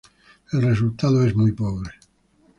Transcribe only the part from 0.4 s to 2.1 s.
El resultado es muy pobre.